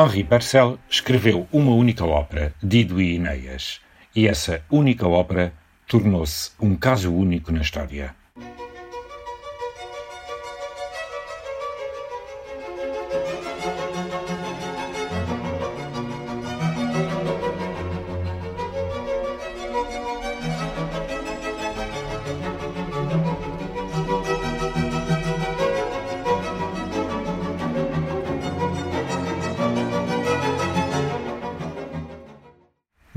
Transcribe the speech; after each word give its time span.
Henri 0.00 0.24
Purcell 0.24 0.78
escreveu 0.88 1.46
uma 1.52 1.74
única 1.74 2.06
ópera, 2.06 2.54
Dido 2.62 3.02
e 3.02 3.16
Ineias, 3.16 3.82
e 4.16 4.26
essa 4.26 4.64
única 4.70 5.06
ópera 5.06 5.52
tornou-se 5.86 6.52
um 6.58 6.74
caso 6.74 7.14
único 7.14 7.52
na 7.52 7.60
história. 7.60 8.14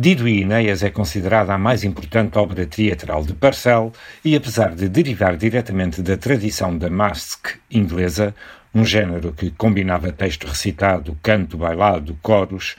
Dido 0.04 0.28
e 0.28 0.42
Enéas 0.42 0.84
é 0.84 0.90
considerada 0.90 1.54
a 1.54 1.58
mais 1.58 1.86
importante 1.86 2.38
obra 2.38 2.66
teatral 2.66 3.24
de 3.24 3.34
Purcell 3.34 3.94
e, 4.22 4.36
apesar 4.36 4.76
de 4.76 4.90
derivar 4.90 5.38
diretamente 5.38 6.02
da 6.02 6.18
tradição 6.18 6.78
da 6.78 6.90
masque 6.90 7.52
inglesa, 7.72 8.36
um 8.76 8.84
género 8.84 9.32
que 9.32 9.50
combinava 9.52 10.12
texto 10.12 10.46
recitado, 10.46 11.18
canto 11.24 11.58
bailado, 11.58 12.20
coros, 12.22 12.76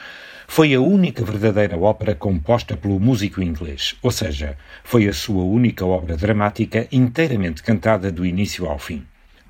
foi 0.46 0.74
a 0.74 0.80
única 0.82 1.24
verdadeira 1.24 1.78
ópera 1.78 2.14
composta 2.14 2.76
pelo 2.76 3.00
músico 3.00 3.40
inglês, 3.40 3.94
ou 4.02 4.10
seja, 4.10 4.58
foi 4.82 5.08
a 5.08 5.12
sua 5.14 5.44
única 5.44 5.86
obra 5.86 6.18
dramática 6.18 6.86
inteiramente 6.92 7.62
cantada 7.62 8.12
do 8.12 8.26
início 8.26 8.66
ao 8.66 8.78
fim. 8.78 9.02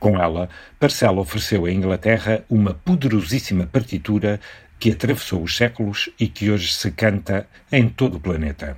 Com 0.05 0.21
ela, 0.21 0.51
Purcell 0.79 1.17
ofereceu 1.17 1.65
à 1.65 1.73
Inglaterra 1.73 2.45
uma 2.51 2.75
poderosíssima 2.75 3.67
partitura 3.67 4.39
que 4.85 4.91
atravessou 4.91 5.43
os 5.43 5.57
séculos 5.57 6.11
e 6.21 6.29
que 6.29 6.51
hoje 6.51 6.71
se 6.71 6.91
canta 6.91 7.49
em 7.73 7.89
todo 7.89 8.19
o 8.19 8.21
planeta. 8.21 8.77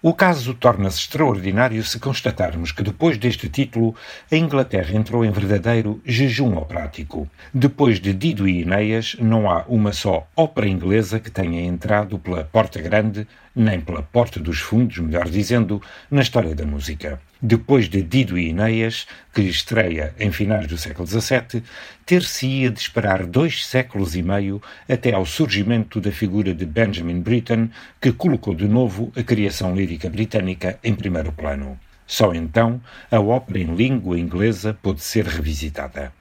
O 0.00 0.14
caso 0.14 0.54
torna-se 0.54 1.00
extraordinário 1.00 1.84
se 1.84 2.00
constatarmos 2.00 2.72
que 2.72 2.82
depois 2.82 3.18
deste 3.18 3.50
título 3.50 3.94
a 4.32 4.36
Inglaterra 4.36 4.96
entrou 4.96 5.22
em 5.22 5.30
verdadeiro 5.30 6.00
jejum 6.02 6.56
operático. 6.56 7.28
Depois 7.52 8.00
de 8.00 8.14
Dido 8.14 8.48
e 8.48 8.62
Enéas, 8.62 9.16
não 9.20 9.50
há 9.50 9.66
uma 9.68 9.92
só 9.92 10.26
ópera 10.34 10.66
inglesa 10.66 11.20
que 11.20 11.30
tenha 11.30 11.60
entrado 11.60 12.18
pela 12.18 12.44
Porta 12.44 12.80
Grande, 12.80 13.28
nem 13.54 13.80
pela 13.80 14.02
Porta 14.02 14.40
dos 14.40 14.58
Fundos, 14.58 14.98
melhor 14.98 15.28
dizendo, 15.28 15.80
na 16.10 16.22
história 16.22 16.54
da 16.54 16.66
música 16.66 17.20
depois 17.46 17.90
de 17.90 18.02
Dido 18.02 18.38
e 18.38 18.48
Enéas, 18.48 19.06
que 19.34 19.42
estreia 19.42 20.14
em 20.18 20.32
finais 20.32 20.66
do 20.66 20.78
século 20.78 21.06
XVII, 21.06 21.62
ter-se-ia 22.06 22.70
de 22.70 22.80
esperar 22.80 23.26
dois 23.26 23.66
séculos 23.66 24.16
e 24.16 24.22
meio 24.22 24.62
até 24.88 25.12
ao 25.12 25.26
surgimento 25.26 26.00
da 26.00 26.10
figura 26.10 26.54
de 26.54 26.64
Benjamin 26.64 27.20
Britten, 27.20 27.70
que 28.00 28.12
colocou 28.12 28.54
de 28.54 28.66
novo 28.66 29.12
a 29.14 29.22
criação 29.22 29.76
lírica 29.76 30.08
britânica 30.08 30.78
em 30.82 30.94
primeiro 30.94 31.32
plano. 31.32 31.78
Só 32.06 32.32
então 32.34 32.80
a 33.10 33.20
ópera 33.20 33.58
em 33.58 33.74
língua 33.74 34.18
inglesa 34.18 34.72
pôde 34.82 35.02
ser 35.02 35.26
revisitada. 35.26 36.14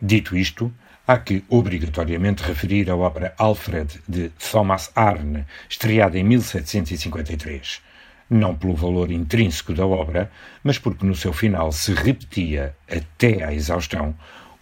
Dito 0.00 0.36
isto, 0.36 0.70
há 1.06 1.18
que 1.18 1.44
obrigatoriamente 1.48 2.42
referir 2.42 2.90
a 2.90 2.96
ópera 2.96 3.34
Alfred 3.38 4.00
de 4.08 4.30
Thomas 4.30 4.90
Arne, 4.94 5.44
estreada 5.68 6.18
em 6.18 6.24
1753 6.24 7.86
não 8.28 8.56
pelo 8.56 8.74
valor 8.74 9.10
intrínseco 9.10 9.72
da 9.72 9.86
obra, 9.86 10.30
mas 10.62 10.78
porque 10.78 11.06
no 11.06 11.14
seu 11.14 11.32
final 11.32 11.70
se 11.72 11.92
repetia 11.92 12.74
até 12.90 13.44
à 13.44 13.54
exaustão 13.54 14.14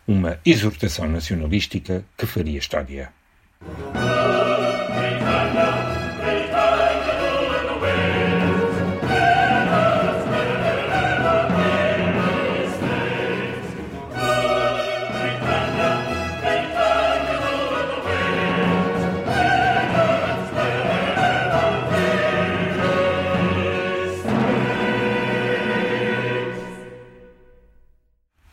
uma 0.06 0.38
exortação 0.44 1.08
nacionalística 1.08 2.04
que 2.16 2.26
faria 2.26 2.58
história. 2.58 3.10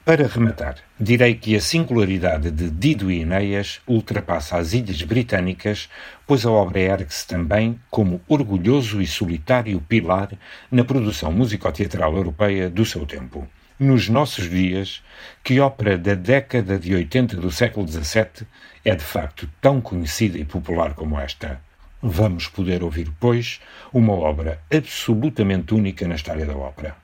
Para 0.03 0.25
rematar, 0.25 0.77
direi 0.99 1.35
que 1.35 1.55
a 1.55 1.61
singularidade 1.61 2.49
de 2.49 2.71
Dido 2.71 3.11
e 3.11 3.21
Enéas 3.21 3.79
ultrapassa 3.87 4.57
as 4.57 4.73
Ilhas 4.73 5.03
Britânicas, 5.03 5.87
pois 6.25 6.43
a 6.43 6.49
obra 6.49 6.79
ergue-se 6.79 7.27
também 7.27 7.79
como 7.87 8.19
orgulhoso 8.27 8.99
e 8.99 9.05
solitário 9.05 9.79
pilar 9.79 10.31
na 10.71 10.83
produção 10.83 11.31
musicoteatral 11.31 12.15
europeia 12.15 12.67
do 12.67 12.83
seu 12.83 13.05
tempo. 13.05 13.47
Nos 13.79 14.09
nossos 14.09 14.49
dias, 14.49 15.03
que 15.43 15.59
ópera 15.59 15.99
da 15.99 16.15
década 16.15 16.79
de 16.79 16.95
80 16.95 17.37
do 17.37 17.51
século 17.51 17.87
XVII 17.87 18.47
é 18.83 18.95
de 18.95 19.03
facto 19.03 19.47
tão 19.61 19.79
conhecida 19.79 20.35
e 20.35 20.43
popular 20.43 20.95
como 20.95 21.19
esta? 21.19 21.61
Vamos 22.01 22.47
poder 22.47 22.81
ouvir, 22.81 23.11
pois, 23.19 23.61
uma 23.93 24.13
obra 24.13 24.59
absolutamente 24.75 25.75
única 25.75 26.07
na 26.07 26.15
história 26.15 26.47
da 26.47 26.57
ópera. 26.57 27.00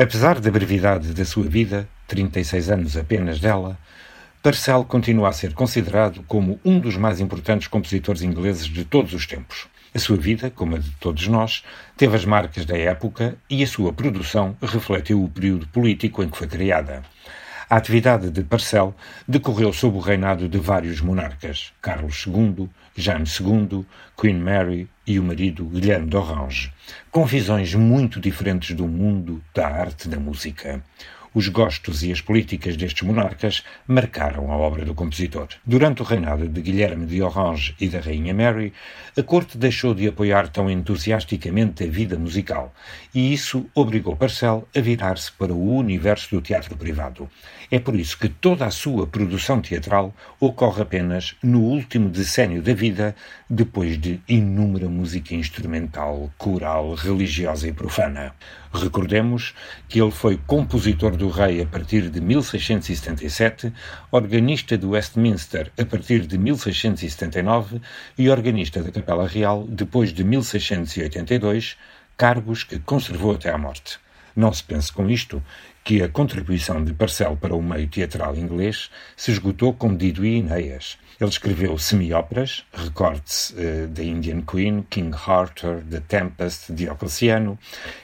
Apesar 0.00 0.38
da 0.38 0.48
brevidade 0.48 1.12
da 1.12 1.24
sua 1.24 1.42
vida, 1.42 1.88
36 2.06 2.70
anos 2.70 2.96
apenas 2.96 3.40
dela, 3.40 3.76
Purcell 4.40 4.84
continua 4.84 5.28
a 5.28 5.32
ser 5.32 5.52
considerado 5.52 6.22
como 6.22 6.60
um 6.64 6.78
dos 6.78 6.96
mais 6.96 7.18
importantes 7.18 7.66
compositores 7.66 8.22
ingleses 8.22 8.66
de 8.66 8.84
todos 8.84 9.12
os 9.12 9.26
tempos. 9.26 9.66
A 9.92 9.98
sua 9.98 10.16
vida, 10.16 10.52
como 10.52 10.76
a 10.76 10.78
de 10.78 10.92
todos 11.00 11.26
nós, 11.26 11.64
teve 11.96 12.14
as 12.14 12.24
marcas 12.24 12.64
da 12.64 12.78
época 12.78 13.36
e 13.50 13.60
a 13.60 13.66
sua 13.66 13.92
produção 13.92 14.56
refletiu 14.62 15.20
o 15.20 15.28
período 15.28 15.66
político 15.66 16.22
em 16.22 16.28
que 16.28 16.38
foi 16.38 16.46
criada. 16.46 17.02
A 17.70 17.76
atividade 17.76 18.30
de 18.30 18.42
Purcell 18.42 18.94
decorreu 19.28 19.74
sob 19.74 19.98
o 19.98 20.00
reinado 20.00 20.48
de 20.48 20.56
vários 20.56 21.02
monarcas, 21.02 21.70
Carlos 21.82 22.24
II, 22.26 22.66
Jaime 22.96 23.26
II, 23.28 23.84
Queen 24.18 24.38
Mary 24.38 24.88
e 25.06 25.18
o 25.18 25.22
marido 25.22 25.66
Guilherme 25.66 26.08
d'Orange, 26.08 26.72
com 27.10 27.26
visões 27.26 27.74
muito 27.74 28.20
diferentes 28.20 28.74
do 28.74 28.88
mundo, 28.88 29.44
da 29.54 29.68
arte, 29.68 30.08
da 30.08 30.18
música. 30.18 30.82
Os 31.34 31.46
gostos 31.48 32.02
e 32.02 32.10
as 32.10 32.22
políticas 32.22 32.74
destes 32.74 33.06
monarcas 33.06 33.62
marcaram 33.86 34.50
a 34.50 34.56
obra 34.56 34.84
do 34.84 34.94
compositor. 34.94 35.48
Durante 35.64 36.00
o 36.00 36.04
reinado 36.04 36.48
de 36.48 36.62
Guilherme 36.62 37.04
de 37.04 37.22
Orange 37.22 37.76
e 37.78 37.86
da 37.86 38.00
Rainha 38.00 38.32
Mary, 38.32 38.72
a 39.16 39.22
corte 39.22 39.58
deixou 39.58 39.94
de 39.94 40.08
apoiar 40.08 40.48
tão 40.48 40.70
entusiasticamente 40.70 41.84
a 41.84 41.86
vida 41.86 42.18
musical, 42.18 42.74
e 43.14 43.32
isso 43.32 43.66
obrigou 43.74 44.16
Parcel 44.16 44.66
a 44.74 44.80
virar-se 44.80 45.30
para 45.30 45.52
o 45.52 45.76
universo 45.76 46.34
do 46.34 46.40
teatro 46.40 46.74
privado. 46.76 47.28
É 47.70 47.78
por 47.78 47.94
isso 47.94 48.16
que 48.16 48.30
toda 48.30 48.64
a 48.64 48.70
sua 48.70 49.06
produção 49.06 49.60
teatral 49.60 50.14
ocorre 50.40 50.80
apenas 50.80 51.36
no 51.42 51.60
último 51.60 52.08
decênio 52.08 52.62
da 52.62 52.72
vida, 52.72 53.14
depois 53.48 54.00
de 54.00 54.22
inúmera 54.26 54.88
música 54.88 55.34
instrumental, 55.34 56.32
coral, 56.38 56.94
religiosa 56.94 57.68
e 57.68 57.72
profana. 57.74 58.34
Recordemos 58.72 59.54
que 59.86 60.00
ele 60.00 60.10
foi 60.10 60.38
compositor 60.46 61.14
do 61.14 61.28
rei 61.28 61.60
a 61.60 61.66
partir 61.66 62.08
de 62.08 62.22
1677, 62.22 63.70
organista 64.10 64.78
do 64.78 64.90
Westminster 64.90 65.70
a 65.78 65.84
partir 65.84 66.26
de 66.26 66.38
1679 66.38 67.82
e 68.16 68.30
organista 68.30 68.82
da 68.82 68.90
Capela 68.90 69.28
Real 69.28 69.66
depois 69.68 70.10
de 70.10 70.24
1682, 70.24 71.76
cargos 72.16 72.64
que 72.64 72.78
conservou 72.78 73.32
até 73.32 73.50
à 73.50 73.58
morte. 73.58 73.98
Não 74.38 74.52
se 74.52 74.62
pense 74.62 74.92
com 74.92 75.10
isto 75.10 75.42
que 75.88 76.02
a 76.02 76.08
contribuição 76.10 76.84
de 76.84 76.92
Parcel 76.92 77.34
para 77.34 77.56
o 77.56 77.62
meio 77.62 77.88
teatral 77.88 78.36
inglês 78.36 78.90
se 79.16 79.30
esgotou 79.30 79.72
com 79.72 79.96
Dido 79.96 80.22
e 80.22 80.36
Enéas. 80.36 80.98
Ele 81.18 81.30
escreveu 81.30 81.78
semi-óperas, 81.78 82.62
recorde-se 82.74 83.54
uh, 83.54 83.88
The 83.94 84.02
Indian 84.02 84.42
Queen, 84.42 84.84
King 84.90 85.16
Arthur, 85.26 85.82
The 85.90 86.00
Tempest, 86.00 86.74
Diocleciano, 86.74 87.58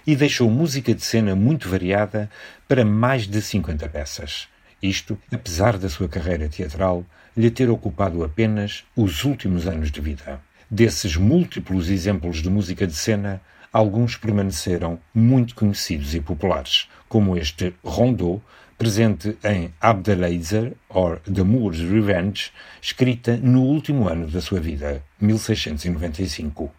e 0.06 0.16
deixou 0.16 0.50
música 0.50 0.94
de 0.94 1.04
cena 1.04 1.36
muito 1.36 1.68
variada 1.68 2.30
para 2.66 2.86
mais 2.86 3.26
de 3.26 3.42
50 3.42 3.86
peças. 3.90 4.48
Isto, 4.82 5.18
apesar 5.30 5.76
da 5.76 5.90
sua 5.90 6.08
carreira 6.08 6.48
teatral 6.48 7.04
lhe 7.36 7.50
ter 7.50 7.68
ocupado 7.68 8.24
apenas 8.24 8.82
os 8.96 9.24
últimos 9.24 9.66
anos 9.66 9.90
de 9.90 10.00
vida. 10.00 10.40
Desses 10.70 11.18
múltiplos 11.18 11.90
exemplos 11.90 12.40
de 12.40 12.48
música 12.48 12.86
de 12.86 12.94
cena, 12.94 13.42
alguns 13.70 14.16
permaneceram 14.16 14.98
muito 15.12 15.54
conhecidos 15.54 16.14
e 16.14 16.20
populares, 16.20 16.88
como 17.14 17.36
este 17.36 17.74
Rondeau, 17.84 18.42
presente 18.76 19.38
em 19.44 19.72
Abdelaziz 19.80 20.74
or 20.88 21.20
The 21.20 21.44
Moor's 21.44 21.78
Revenge, 21.78 22.50
escrita 22.82 23.36
no 23.36 23.62
último 23.62 24.08
ano 24.08 24.26
da 24.26 24.40
sua 24.40 24.58
vida, 24.58 25.00
1695. 25.20 26.72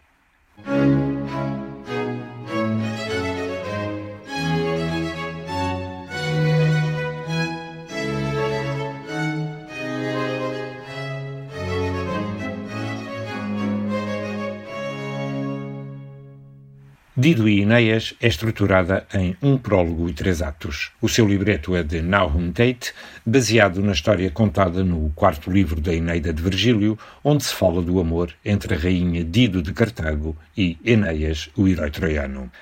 Dido 17.18 17.48
e 17.48 17.62
Enéas 17.62 18.12
é 18.20 18.28
estruturada 18.28 19.06
em 19.14 19.34
um 19.40 19.56
prólogo 19.56 20.06
e 20.06 20.12
três 20.12 20.42
atos. 20.42 20.92
O 21.00 21.08
seu 21.08 21.26
libreto 21.26 21.74
é 21.74 21.82
de 21.82 22.02
Nahum 22.02 22.52
Tate, 22.52 22.92
baseado 23.24 23.80
na 23.80 23.92
história 23.92 24.30
contada 24.30 24.84
no 24.84 25.10
quarto 25.14 25.50
livro 25.50 25.80
da 25.80 25.94
Eneida 25.94 26.30
de 26.30 26.42
Virgílio, 26.42 26.98
onde 27.24 27.42
se 27.42 27.54
fala 27.54 27.80
do 27.80 27.98
amor 27.98 28.34
entre 28.44 28.74
a 28.74 28.78
rainha 28.78 29.24
Dido 29.24 29.62
de 29.62 29.72
Cartago 29.72 30.36
e 30.54 30.76
Enéas, 30.84 31.48
o 31.56 31.66
herói 31.66 31.90
troiano. 31.90 32.52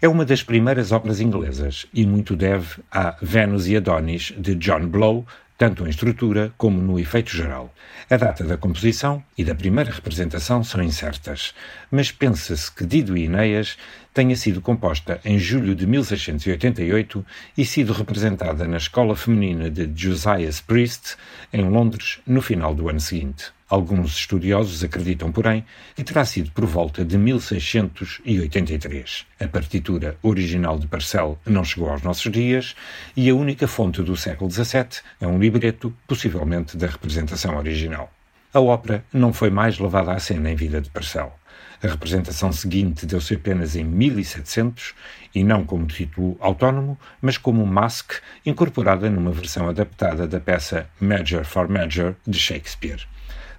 É 0.00 0.08
uma 0.08 0.24
das 0.24 0.42
primeiras 0.42 0.90
obras 0.90 1.20
inglesas 1.20 1.86
e 1.92 2.06
muito 2.06 2.34
deve 2.34 2.80
a 2.90 3.14
Vênus 3.20 3.68
e 3.68 3.76
Adonis 3.76 4.32
de 4.38 4.54
John 4.54 4.86
Blow, 4.86 5.26
tanto 5.58 5.84
em 5.84 5.90
estrutura 5.90 6.54
como 6.56 6.80
no 6.80 7.00
efeito 7.00 7.36
geral. 7.36 7.74
A 8.08 8.16
data 8.16 8.44
da 8.44 8.56
composição 8.56 9.22
e 9.36 9.44
da 9.44 9.56
primeira 9.56 9.90
representação 9.90 10.62
são 10.62 10.80
incertas, 10.80 11.52
mas 11.90 12.12
pensa-se 12.12 12.70
que 12.70 12.86
Dido 12.86 13.16
e 13.16 13.24
Enéas 13.24 13.76
tenha 14.18 14.34
sido 14.34 14.60
composta 14.60 15.20
em 15.24 15.38
julho 15.38 15.76
de 15.76 15.86
1688 15.86 17.24
e 17.56 17.64
sido 17.64 17.92
representada 17.92 18.66
na 18.66 18.78
Escola 18.78 19.14
Feminina 19.14 19.70
de 19.70 19.88
Josiah 19.94 20.50
Priest, 20.66 21.16
em 21.52 21.68
Londres, 21.68 22.18
no 22.26 22.42
final 22.42 22.74
do 22.74 22.88
ano 22.88 22.98
seguinte. 22.98 23.52
Alguns 23.68 24.16
estudiosos 24.16 24.82
acreditam, 24.82 25.30
porém, 25.30 25.64
que 25.94 26.02
terá 26.02 26.24
sido 26.24 26.50
por 26.50 26.66
volta 26.66 27.04
de 27.04 27.16
1683. 27.16 29.24
A 29.38 29.46
partitura 29.46 30.18
original 30.20 30.80
de 30.80 30.88
Parcel 30.88 31.38
não 31.46 31.62
chegou 31.62 31.88
aos 31.88 32.02
nossos 32.02 32.32
dias 32.32 32.74
e 33.16 33.30
a 33.30 33.36
única 33.36 33.68
fonte 33.68 34.02
do 34.02 34.16
século 34.16 34.50
XVII 34.50 35.00
é 35.20 35.28
um 35.28 35.38
libreto, 35.38 35.94
possivelmente 36.08 36.76
da 36.76 36.88
representação 36.88 37.56
original. 37.56 38.12
A 38.52 38.58
ópera 38.58 39.04
não 39.12 39.32
foi 39.32 39.50
mais 39.50 39.78
levada 39.78 40.10
à 40.10 40.18
cena 40.18 40.50
em 40.50 40.56
vida 40.56 40.80
de 40.80 40.90
Parcel. 40.90 41.37
A 41.82 41.88
representação 41.88 42.52
seguinte 42.52 43.06
deu-se 43.06 43.34
apenas 43.34 43.76
em 43.76 43.84
1700 43.84 44.94
e 45.34 45.44
não 45.44 45.64
como 45.64 45.86
título 45.86 46.36
autónomo, 46.40 46.98
mas 47.20 47.38
como 47.38 47.64
Mask, 47.66 48.14
incorporada 48.44 49.08
numa 49.08 49.30
versão 49.30 49.68
adaptada 49.68 50.26
da 50.26 50.40
peça 50.40 50.88
Major 51.00 51.44
for 51.44 51.68
Major 51.68 52.16
de 52.26 52.38
Shakespeare 52.38 53.06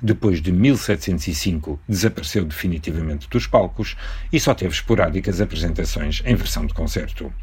depois 0.02 0.42
de 0.42 0.52
1705 0.52 1.80
desapareceu 1.88 2.46
definitivamente 2.46 3.30
dos 3.30 3.46
palcos 3.46 3.98
e 4.32 4.40
só 4.40 4.54
teve 4.54 4.74
esporádicas 4.74 5.42
apresentações 5.42 6.22
em 6.26 6.36
versão 6.36 6.66
de 6.66 6.74
concerto. 6.74 7.34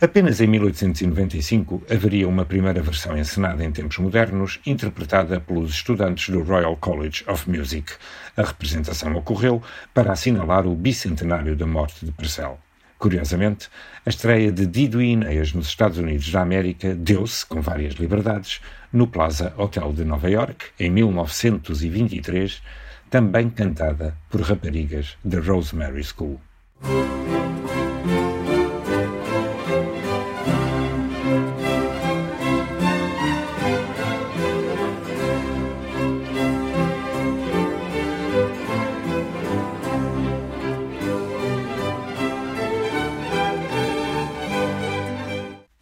Apenas 0.00 0.40
em 0.40 0.46
1895 0.46 1.82
haveria 1.90 2.28
uma 2.28 2.44
primeira 2.44 2.80
versão 2.80 3.18
encenada 3.18 3.64
em 3.64 3.72
tempos 3.72 3.98
modernos, 3.98 4.60
interpretada 4.64 5.40
pelos 5.40 5.72
estudantes 5.72 6.28
do 6.28 6.40
Royal 6.40 6.76
College 6.76 7.24
of 7.26 7.50
Music. 7.50 7.94
A 8.36 8.42
representação 8.42 9.12
ocorreu 9.16 9.60
para 9.92 10.12
assinalar 10.12 10.68
o 10.68 10.76
bicentenário 10.76 11.56
da 11.56 11.66
morte 11.66 12.06
de 12.06 12.12
Purcell. 12.12 12.60
Curiosamente, 12.96 13.68
a 14.06 14.08
estreia 14.08 14.52
de 14.52 14.66
Dido 14.66 15.02
e 15.02 15.16
nos 15.16 15.66
Estados 15.66 15.98
Unidos 15.98 16.30
da 16.30 16.42
América 16.42 16.94
deu-se, 16.94 17.44
com 17.44 17.60
várias 17.60 17.94
liberdades, 17.94 18.60
no 18.92 19.08
Plaza 19.08 19.52
Hotel 19.56 19.92
de 19.92 20.04
Nova 20.04 20.30
York, 20.30 20.66
em 20.78 20.90
1923, 20.90 22.62
também 23.10 23.50
cantada 23.50 24.16
por 24.30 24.42
raparigas 24.42 25.16
da 25.24 25.40
Rosemary 25.40 26.04
School. 26.04 26.40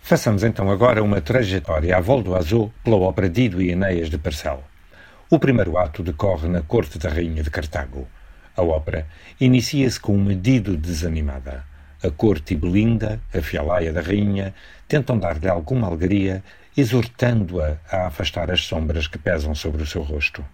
Façamos 0.06 0.44
então 0.44 0.70
agora 0.70 1.02
uma 1.02 1.20
trajetória 1.20 1.96
à 1.96 2.00
volta 2.00 2.28
do 2.28 2.36
azul 2.36 2.72
pela 2.84 2.94
ópera 2.94 3.28
Dido 3.28 3.60
e 3.60 3.72
Enéas 3.72 4.08
de 4.08 4.16
Parcel. 4.16 4.62
O 5.28 5.36
primeiro 5.36 5.76
ato 5.76 6.00
decorre 6.00 6.48
na 6.48 6.62
corte 6.62 6.96
da 6.96 7.08
rainha 7.08 7.42
de 7.42 7.50
Cartago. 7.50 8.06
A 8.56 8.62
ópera 8.62 9.08
inicia-se 9.40 9.98
com 9.98 10.14
uma 10.14 10.32
Dido 10.32 10.76
desanimada. 10.76 11.64
A 12.04 12.08
corte 12.08 12.54
e 12.54 12.56
Belinda, 12.56 13.20
a 13.34 13.42
fialaia 13.42 13.92
da 13.92 14.00
rainha, 14.00 14.54
tentam 14.86 15.18
dar-lhe 15.18 15.48
alguma 15.48 15.88
alegria, 15.88 16.40
exortando-a 16.76 17.76
a 17.90 18.06
afastar 18.06 18.48
as 18.52 18.60
sombras 18.60 19.08
que 19.08 19.18
pesam 19.18 19.56
sobre 19.56 19.82
o 19.82 19.86
seu 19.86 20.02
rosto. 20.02 20.44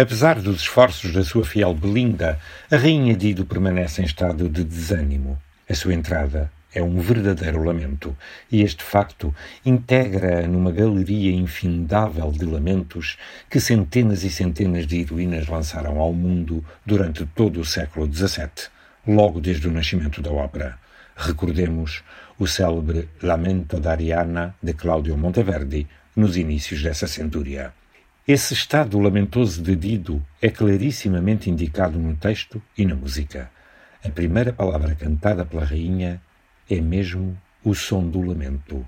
Apesar 0.00 0.40
dos 0.40 0.60
esforços 0.60 1.12
da 1.12 1.24
sua 1.24 1.44
fiel 1.44 1.74
Belinda, 1.74 2.38
a 2.70 2.76
rainha 2.76 3.16
Dido 3.16 3.44
permanece 3.44 4.00
em 4.00 4.04
estado 4.04 4.48
de 4.48 4.62
desânimo. 4.62 5.36
A 5.68 5.74
sua 5.74 5.92
entrada 5.92 6.52
é 6.72 6.80
um 6.80 7.00
verdadeiro 7.00 7.64
lamento, 7.64 8.16
e 8.48 8.62
este 8.62 8.84
facto 8.84 9.34
integra 9.66 10.46
numa 10.46 10.70
galeria 10.70 11.32
infindável 11.32 12.30
de 12.30 12.44
lamentos 12.44 13.18
que 13.50 13.58
centenas 13.58 14.22
e 14.22 14.30
centenas 14.30 14.86
de 14.86 15.00
heroínas 15.00 15.48
lançaram 15.48 15.98
ao 15.98 16.12
mundo 16.12 16.64
durante 16.86 17.26
todo 17.26 17.58
o 17.58 17.64
século 17.64 18.06
XVII, 18.06 18.68
logo 19.04 19.40
desde 19.40 19.66
o 19.66 19.72
nascimento 19.72 20.22
da 20.22 20.30
ópera. 20.30 20.78
Recordemos 21.16 22.04
o 22.38 22.46
célebre 22.46 23.08
Lamento 23.20 23.80
da 23.80 23.90
Ariana 23.90 24.54
de 24.62 24.74
Claudio 24.74 25.16
Monteverdi 25.16 25.88
nos 26.14 26.36
inícios 26.36 26.80
dessa 26.84 27.08
centúria. 27.08 27.72
Esse 28.28 28.52
estado 28.52 28.98
lamentoso 28.98 29.62
de 29.62 29.74
Dido 29.74 30.22
é 30.42 30.50
clarissimamente 30.50 31.48
indicado 31.48 31.98
no 31.98 32.14
texto 32.14 32.60
e 32.76 32.84
na 32.84 32.94
música. 32.94 33.50
A 34.04 34.10
primeira 34.10 34.52
palavra 34.52 34.94
cantada 34.94 35.46
pela 35.46 35.64
rainha 35.64 36.20
é 36.68 36.78
mesmo 36.78 37.40
o 37.64 37.74
som 37.74 38.06
do 38.06 38.20
lamento. 38.20 38.86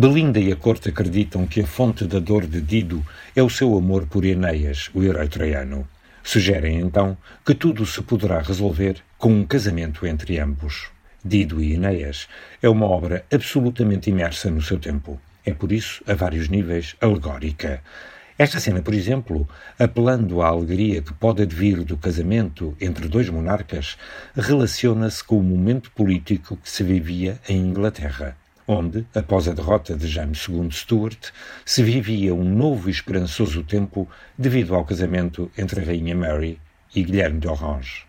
Belinda 0.00 0.38
e 0.38 0.52
a 0.52 0.54
corte 0.54 0.90
acreditam 0.90 1.44
que 1.44 1.60
a 1.60 1.66
fonte 1.66 2.04
da 2.04 2.20
dor 2.20 2.46
de 2.46 2.60
Dido 2.60 3.04
é 3.34 3.42
o 3.42 3.50
seu 3.50 3.76
amor 3.76 4.06
por 4.06 4.24
Enéas, 4.24 4.88
o 4.94 5.02
herói 5.02 5.26
troiano. 5.26 5.88
Sugerem 6.22 6.78
então 6.78 7.16
que 7.44 7.52
tudo 7.52 7.84
se 7.84 8.00
poderá 8.02 8.40
resolver 8.40 8.98
com 9.18 9.32
um 9.32 9.44
casamento 9.44 10.06
entre 10.06 10.38
ambos. 10.38 10.88
Dido 11.24 11.60
e 11.60 11.74
Enéas 11.74 12.28
é 12.62 12.68
uma 12.68 12.86
obra 12.86 13.24
absolutamente 13.28 14.08
imersa 14.08 14.48
no 14.48 14.62
seu 14.62 14.78
tempo. 14.78 15.20
É 15.44 15.52
por 15.52 15.72
isso, 15.72 16.00
a 16.06 16.14
vários 16.14 16.48
níveis, 16.48 16.94
alegórica. 17.00 17.82
Esta 18.38 18.60
cena, 18.60 18.80
por 18.80 18.94
exemplo, 18.94 19.48
apelando 19.76 20.40
à 20.42 20.46
alegria 20.46 21.02
que 21.02 21.12
pode 21.12 21.42
advir 21.42 21.82
do 21.82 21.96
casamento 21.96 22.76
entre 22.80 23.08
dois 23.08 23.28
monarcas, 23.28 23.98
relaciona-se 24.36 25.24
com 25.24 25.40
o 25.40 25.42
momento 25.42 25.90
político 25.90 26.56
que 26.56 26.70
se 26.70 26.84
vivia 26.84 27.40
em 27.48 27.56
Inglaterra, 27.56 28.36
onde, 28.68 29.06
após 29.14 29.48
a 29.48 29.54
derrota 29.54 29.96
de 29.96 30.06
James 30.06 30.46
II 30.46 30.70
Stuart, 30.70 31.30
se 31.64 31.82
vivia 31.82 32.34
um 32.34 32.44
novo 32.44 32.88
e 32.88 32.92
esperançoso 32.92 33.64
tempo 33.64 34.06
devido 34.36 34.74
ao 34.74 34.84
casamento 34.84 35.50
entre 35.56 35.80
a 35.80 35.84
Rainha 35.84 36.14
Mary 36.14 36.60
e 36.94 37.02
Guilherme 37.02 37.40
de 37.40 37.48
Orange. 37.48 38.07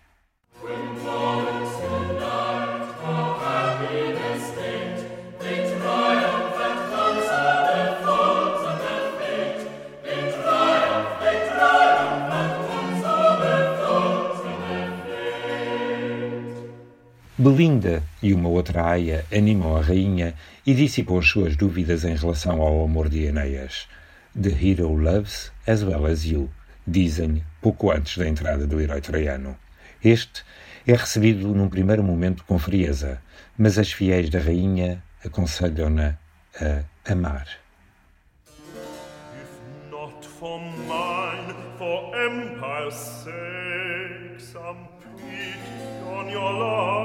Belinda 17.40 18.02
e 18.22 18.34
uma 18.34 18.50
outra 18.50 18.84
aia 18.84 19.24
animam 19.32 19.74
a 19.74 19.80
rainha 19.80 20.34
e 20.66 20.74
dissipam 20.74 21.18
as 21.18 21.26
suas 21.26 21.56
dúvidas 21.56 22.04
em 22.04 22.14
relação 22.14 22.60
ao 22.60 22.84
amor 22.84 23.08
de 23.08 23.24
Enéas. 23.24 23.88
The 24.38 24.50
hero 24.50 24.94
loves 24.94 25.50
as 25.66 25.82
well 25.82 26.04
as 26.04 26.26
you, 26.26 26.50
dizem 26.86 27.42
pouco 27.62 27.92
antes 27.92 28.18
da 28.18 28.28
entrada 28.28 28.66
do 28.66 28.78
herói 28.78 29.00
troiano. 29.00 29.56
Este 30.04 30.44
é 30.86 30.92
recebido 30.92 31.48
num 31.54 31.70
primeiro 31.70 32.02
momento 32.02 32.44
com 32.44 32.58
frieza, 32.58 33.22
mas 33.56 33.78
as 33.78 33.90
fiéis 33.90 34.28
da 34.28 34.38
rainha 34.38 35.02
aconselham-na 35.24 36.18
a 36.60 37.10
amar. 37.10 37.46
If 39.32 39.90
not 39.90 40.26
for 40.26 40.60
mine, 40.60 41.54
for 41.78 42.14
empire's 42.14 42.94
sake, 42.94 44.42
some 44.42 44.88
pity 45.16 45.56
on 46.06 46.28
your 46.28 46.52
love. 46.52 46.99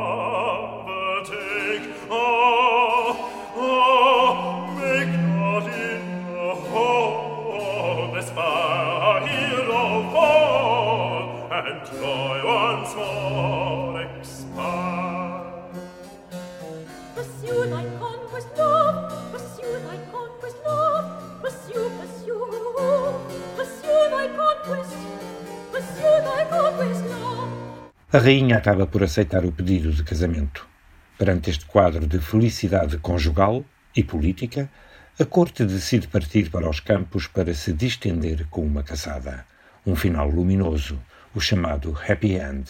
A 28.12 28.18
rainha 28.18 28.58
acaba 28.58 28.88
por 28.88 29.04
aceitar 29.04 29.46
o 29.46 29.52
pedido 29.52 29.92
de 29.92 30.04
casamento. 30.04 30.66
Perante 31.16 31.52
este 31.52 31.66
quadro 31.66 32.08
de 32.08 32.18
felicidade 32.18 32.98
conjugal 32.98 33.64
e 33.96 34.04
política, 34.04 34.68
a 35.18 35.24
corte 35.24 35.64
decide 35.64 36.10
partir 36.10 36.50
para 36.50 36.70
os 36.70 36.82
campos 36.82 37.26
para 37.26 37.54
se 37.54 37.72
distender 37.72 38.46
com 38.50 38.66
uma 38.66 38.84
caçada. 38.84 39.46
Um 39.86 39.96
final 39.96 40.30
luminoso, 40.30 41.02
o 41.34 41.40
chamado 41.40 41.98
happy 42.06 42.34
end. 42.34 42.70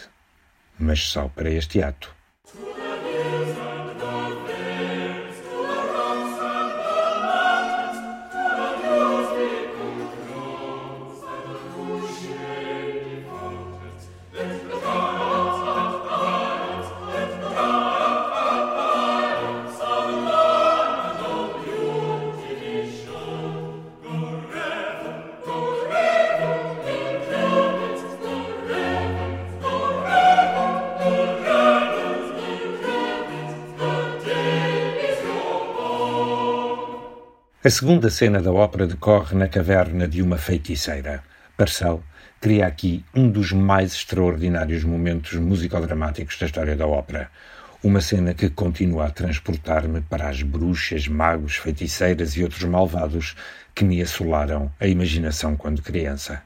Mas 0.77 0.99
só 0.99 1.27
para 1.27 1.49
este 1.49 1.81
ato. 1.81 2.14
A 37.65 37.69
segunda 37.71 38.11
cena 38.11 38.39
da 38.43 38.53
ópera 38.53 38.85
decorre 38.85 39.35
na 39.35 39.47
caverna 39.47 40.07
de 40.07 40.21
uma 40.21 40.37
feiticeira. 40.37 41.23
Parcel 41.57 42.03
cria 42.39 42.67
aqui 42.67 43.03
um 43.11 43.27
dos 43.27 43.51
mais 43.51 43.91
extraordinários 43.91 44.83
momentos 44.83 45.33
musicodramáticos 45.33 46.37
da 46.37 46.45
história 46.45 46.75
da 46.75 46.85
ópera. 46.85 47.27
Uma 47.83 48.01
cena 48.01 48.35
que 48.35 48.51
continua 48.51 49.07
a 49.07 49.09
transportar-me 49.09 50.01
para 50.01 50.29
as 50.29 50.43
bruxas, 50.43 51.07
magos, 51.07 51.55
feiticeiras 51.55 52.37
e 52.37 52.43
outros 52.43 52.65
malvados 52.65 53.35
que 53.73 53.83
me 53.83 53.99
assolaram 53.99 54.71
a 54.79 54.85
imaginação 54.85 55.57
quando 55.57 55.81
criança. 55.81 56.43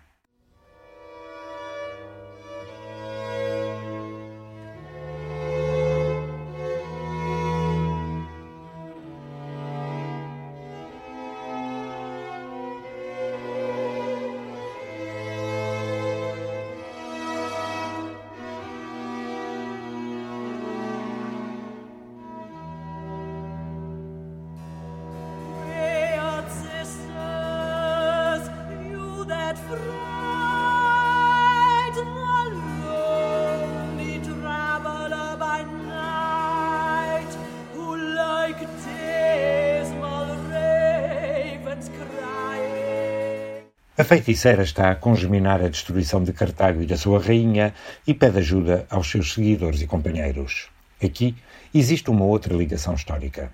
Feiticeira 44.09 44.63
está 44.63 44.89
a 44.89 44.95
congeminar 44.95 45.63
a 45.63 45.67
destruição 45.67 46.23
de 46.23 46.33
Cartago 46.33 46.81
e 46.81 46.87
da 46.87 46.97
sua 46.97 47.19
rainha 47.19 47.75
e 48.07 48.11
pede 48.11 48.39
ajuda 48.39 48.87
aos 48.89 49.07
seus 49.07 49.35
seguidores 49.35 49.83
e 49.83 49.85
companheiros. 49.85 50.67
Aqui 50.99 51.35
existe 51.71 52.09
uma 52.09 52.25
outra 52.25 52.55
ligação 52.55 52.95
histórica. 52.95 53.51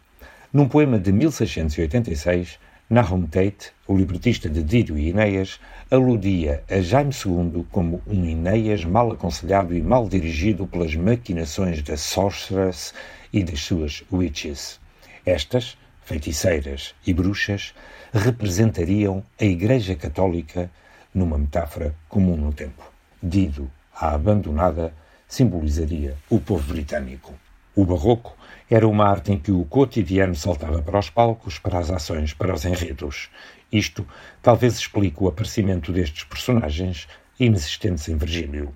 Num 0.53 0.69
poema 0.69 0.97
de 0.97 1.11
1686, 1.11 2.57
Nahum 2.89 3.27
Tate, 3.27 3.73
o 3.85 3.97
libretista 3.97 4.47
de 4.47 4.63
Dido 4.63 4.97
e 4.97 5.09
Inéas, 5.09 5.59
aludia 5.91 6.63
a 6.71 6.79
Jaime 6.79 7.11
II 7.11 7.65
como 7.69 8.01
um 8.07 8.23
Inéas 8.23 8.85
mal 8.85 9.11
aconselhado 9.11 9.75
e 9.75 9.81
mal 9.81 10.07
dirigido 10.07 10.65
pelas 10.65 10.95
maquinações 10.95 11.81
da 11.81 11.97
sorceress 11.97 12.93
e 13.33 13.43
das 13.43 13.59
suas 13.59 14.05
witches. 14.09 14.79
Estas, 15.25 15.77
feiticeiras 16.05 16.95
e 17.05 17.13
bruxas, 17.13 17.73
representariam 18.15 19.21
a 19.39 19.43
Igreja 19.43 19.93
Católica 19.93 20.71
numa 21.13 21.37
metáfora 21.37 21.93
comum 22.07 22.37
no 22.37 22.53
tempo. 22.53 22.81
Dido, 23.21 23.69
a 23.93 24.13
abandonada, 24.13 24.93
simbolizaria 25.27 26.15
o 26.29 26.39
povo 26.39 26.73
britânico. 26.73 27.33
O 27.75 27.83
barroco 27.83 28.33
era 28.71 28.87
uma 28.87 29.05
arte 29.05 29.33
em 29.33 29.37
que 29.37 29.51
o 29.51 29.65
cotidiano 29.65 30.33
saltava 30.33 30.81
para 30.81 30.97
os 30.97 31.09
palcos, 31.09 31.59
para 31.59 31.77
as 31.77 31.91
ações, 31.91 32.33
para 32.33 32.53
os 32.53 32.63
enredos. 32.63 33.29
Isto 33.69 34.07
talvez 34.41 34.75
explique 34.75 35.21
o 35.21 35.27
aparecimento 35.27 35.91
destes 35.91 36.23
personagens 36.23 37.09
inexistentes 37.37 38.07
em 38.07 38.15
Virgílio. 38.15 38.73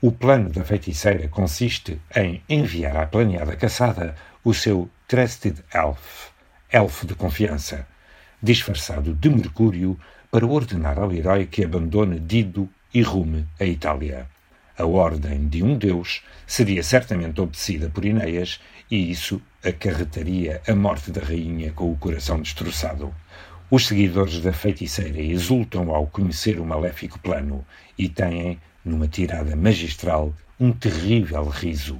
O 0.00 0.12
plano 0.12 0.50
da 0.50 0.64
feiticeira 0.64 1.26
consiste 1.26 2.00
em 2.14 2.40
enviar 2.48 2.96
à 2.96 3.06
planeada 3.06 3.56
caçada 3.56 4.14
o 4.44 4.54
seu 4.54 4.88
Trusted 5.08 5.64
Elf, 5.74 6.30
elfo 6.70 7.06
de 7.06 7.16
confiança, 7.16 7.86
disfarçado 8.42 9.14
de 9.14 9.30
Mercúrio, 9.30 9.98
para 10.30 10.46
ordenar 10.46 10.98
ao 10.98 11.12
herói 11.12 11.46
que 11.46 11.62
abandone 11.62 12.18
Dido 12.18 12.68
e 12.92 13.02
rume 13.02 13.46
a 13.60 13.64
Itália. 13.64 14.26
A 14.76 14.86
ordem 14.86 15.46
de 15.46 15.62
um 15.62 15.76
deus 15.76 16.22
seria 16.46 16.82
certamente 16.82 17.40
obedecida 17.40 17.90
por 17.90 18.04
Inéas 18.04 18.58
e 18.90 19.10
isso 19.10 19.40
acarretaria 19.62 20.62
a 20.66 20.74
morte 20.74 21.10
da 21.10 21.20
rainha 21.20 21.72
com 21.72 21.92
o 21.92 21.96
coração 21.96 22.40
destroçado. 22.40 23.14
Os 23.70 23.86
seguidores 23.86 24.40
da 24.40 24.52
feiticeira 24.52 25.20
exultam 25.20 25.90
ao 25.94 26.06
conhecer 26.06 26.58
o 26.58 26.64
maléfico 26.64 27.18
plano 27.18 27.64
e 27.96 28.08
têm, 28.08 28.58
numa 28.84 29.06
tirada 29.06 29.54
magistral, 29.54 30.34
um 30.58 30.72
terrível 30.72 31.44
riso. 31.44 31.98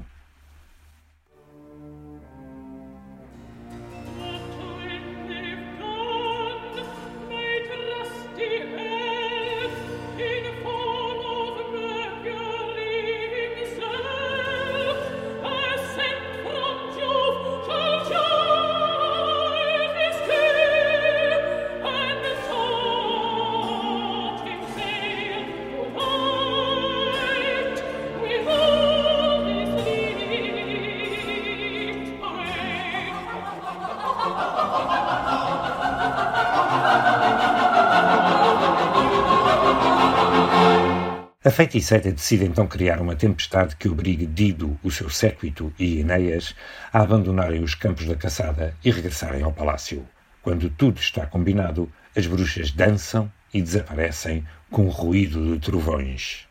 Feiticeira 41.53 42.11
decide 42.11 42.45
então 42.45 42.67
criar 42.67 43.01
uma 43.01 43.15
tempestade 43.15 43.77
que 43.77 43.89
obrigue 43.89 44.27
Dido, 44.27 44.79
o 44.83 44.91
seu 44.91 45.09
séquito 45.09 45.73
e 45.79 46.01
Enéas 46.01 46.55
a 46.93 47.01
abandonarem 47.01 47.63
os 47.63 47.75
campos 47.75 48.07
da 48.07 48.17
caçada 48.17 48.75
e 48.85 48.91
regressarem 48.91 49.43
ao 49.43 49.53
palácio. 49.53 50.05
Quando 50.41 50.69
tudo 50.71 50.99
está 50.99 51.27
combinado, 51.27 51.91
as 52.17 52.27
bruxas 52.27 52.73
dançam 52.73 53.31
e 53.55 53.63
desaparecem 53.63 54.45
com 54.71 54.89
ruído 54.89 55.55
de 55.55 55.61
trovões. 55.61 56.49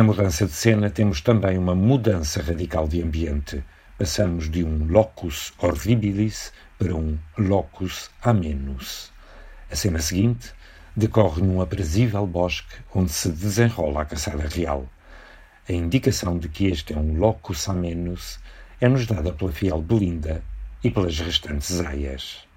Na 0.00 0.04
mudança 0.04 0.46
de 0.46 0.52
cena, 0.52 0.88
temos 0.88 1.20
também 1.20 1.58
uma 1.58 1.74
mudança 1.74 2.40
radical 2.40 2.88
de 2.88 3.02
ambiente. 3.02 3.62
Passamos 3.98 4.48
de 4.48 4.64
um 4.64 4.86
locus 4.86 5.52
horribilis 5.58 6.54
para 6.78 6.94
um 6.94 7.18
locus 7.36 8.10
amenus. 8.22 9.12
A 9.70 9.76
cena 9.76 9.98
seguinte 9.98 10.54
decorre 10.96 11.42
num 11.42 11.60
aprazível 11.60 12.26
bosque 12.26 12.76
onde 12.94 13.12
se 13.12 13.28
desenrola 13.30 14.00
a 14.00 14.04
caçada 14.06 14.48
real. 14.48 14.88
A 15.68 15.72
indicação 15.74 16.38
de 16.38 16.48
que 16.48 16.68
este 16.68 16.94
é 16.94 16.96
um 16.96 17.18
locus 17.18 17.68
amenus 17.68 18.38
é-nos 18.80 19.04
dada 19.04 19.34
pela 19.34 19.52
fiel 19.52 19.82
Belinda 19.82 20.42
e 20.82 20.90
pelas 20.90 21.20
restantes 21.20 21.78
aias. 21.78 22.49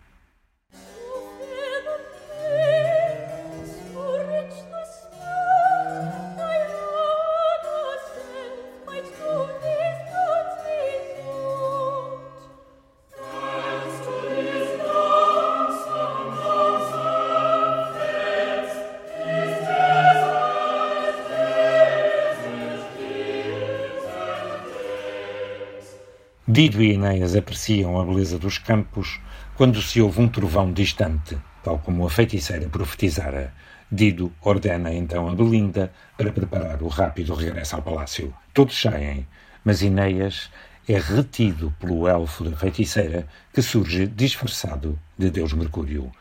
Dido 26.55 26.83
e 26.83 26.91
Enéas 26.91 27.35
apreciam 27.35 27.99
a 27.99 28.05
beleza 28.05 28.37
dos 28.37 28.59
campos 28.59 29.19
quando 29.55 29.81
se 29.81 29.99
ouve 29.99 30.21
um 30.21 30.27
trovão 30.27 30.71
distante, 30.71 31.35
tal 31.63 31.79
como 31.79 32.05
a 32.05 32.09
feiticeira 32.11 32.69
profetizara. 32.69 33.51
Dido 33.91 34.31
ordena 34.39 34.93
então 34.93 35.27
a 35.27 35.33
Belinda 35.33 35.91
para 36.15 36.31
preparar 36.31 36.83
o 36.83 36.87
rápido 36.87 37.33
regresso 37.33 37.75
ao 37.75 37.81
palácio. 37.81 38.31
Todos 38.53 38.79
saem, 38.79 39.25
mas 39.65 39.81
Enéas 39.81 40.51
é 40.87 40.99
retido 40.99 41.73
pelo 41.79 42.07
elfo 42.07 42.43
da 42.43 42.55
feiticeira 42.55 43.27
que 43.51 43.63
surge 43.63 44.05
disfarçado 44.05 44.99
de 45.17 45.31
Deus 45.31 45.53
Mercúrio. 45.53 46.11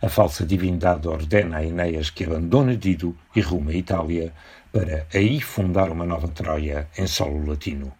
A 0.00 0.08
falsa 0.08 0.46
divindade 0.46 1.06
ordena 1.06 1.58
a 1.58 1.66
Enéas 1.66 2.08
que 2.08 2.24
abandone 2.24 2.78
Dido 2.78 3.14
e 3.36 3.42
rume 3.42 3.74
a 3.74 3.76
Itália 3.76 4.32
para 4.72 5.06
aí 5.12 5.38
fundar 5.38 5.90
uma 5.90 6.06
nova 6.06 6.28
Troia 6.28 6.88
em 6.96 7.06
solo 7.06 7.46
latino. 7.46 7.92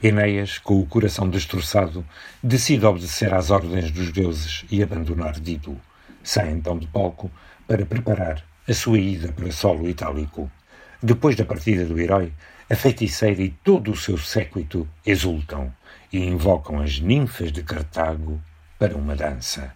Enéas, 0.00 0.58
com 0.58 0.80
o 0.80 0.86
coração 0.86 1.28
destroçado, 1.28 2.06
decide 2.42 2.86
obedecer 2.86 3.34
às 3.34 3.50
ordens 3.50 3.90
dos 3.90 4.12
deuses 4.12 4.64
e 4.70 4.80
abandonar 4.82 5.40
Dido. 5.40 5.76
Sai 6.22 6.50
então 6.50 6.78
de 6.78 6.86
palco 6.86 7.30
para 7.66 7.84
preparar 7.84 8.44
a 8.68 8.72
sua 8.72 8.98
ida 8.98 9.32
para 9.32 9.50
solo 9.50 9.88
itálico. 9.88 10.50
Depois 11.02 11.34
da 11.34 11.44
partida 11.44 11.84
do 11.84 11.98
herói, 11.98 12.32
a 12.70 12.76
feiticeira 12.76 13.42
e 13.42 13.50
todo 13.50 13.90
o 13.90 13.96
seu 13.96 14.16
séquito 14.16 14.88
exultam 15.04 15.72
e 16.12 16.18
invocam 16.18 16.80
as 16.80 17.00
ninfas 17.00 17.50
de 17.50 17.62
Cartago 17.62 18.40
para 18.78 18.96
uma 18.96 19.16
dança. 19.16 19.72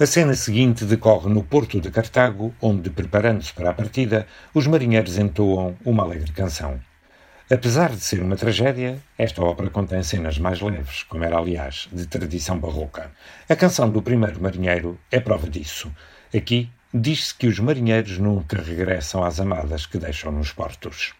A 0.00 0.06
cena 0.06 0.34
seguinte 0.34 0.84
decorre 0.84 1.28
no 1.28 1.42
porto 1.42 1.80
de 1.80 1.90
Cartago, 1.90 2.54
onde, 2.62 2.88
preparando-se 2.88 3.52
para 3.52 3.70
a 3.70 3.74
partida, 3.74 4.28
os 4.54 4.64
marinheiros 4.64 5.18
entoam 5.18 5.76
uma 5.84 6.04
alegre 6.04 6.30
canção. 6.30 6.78
Apesar 7.50 7.90
de 7.90 7.98
ser 7.98 8.22
uma 8.22 8.36
tragédia, 8.36 9.02
esta 9.18 9.42
ópera 9.42 9.70
contém 9.70 10.00
cenas 10.04 10.38
mais 10.38 10.60
leves, 10.60 11.02
como 11.02 11.24
era, 11.24 11.36
aliás, 11.36 11.88
de 11.92 12.06
tradição 12.06 12.60
barroca. 12.60 13.10
A 13.48 13.56
canção 13.56 13.90
do 13.90 14.00
primeiro 14.00 14.40
marinheiro 14.40 14.96
é 15.10 15.18
prova 15.18 15.50
disso. 15.50 15.92
Aqui 16.32 16.70
diz-se 16.94 17.34
que 17.34 17.48
os 17.48 17.58
marinheiros 17.58 18.18
nunca 18.18 18.62
regressam 18.62 19.24
às 19.24 19.40
amadas 19.40 19.84
que 19.84 19.98
deixam 19.98 20.30
nos 20.30 20.52
portos. 20.52 21.12